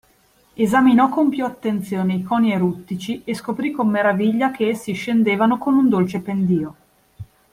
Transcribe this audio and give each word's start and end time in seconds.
Esaminò 0.65 1.09
con 1.09 1.29
piú 1.29 1.45
attenzione 1.45 2.15
i 2.15 2.23
coni 2.23 2.51
eruttici 2.53 3.21
e 3.23 3.35
scoprì 3.35 3.69
con 3.69 3.87
meraviglia 3.87 4.49
che 4.49 4.67
essi 4.69 4.93
scendevano 4.93 5.59
con 5.59 5.75
un 5.75 5.89
dolce 5.89 6.21
pendio. 6.21 6.75